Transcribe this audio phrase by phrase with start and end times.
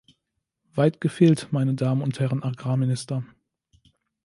[0.73, 3.23] Weit gefehlt, meine Damen und Herren Agrarminister!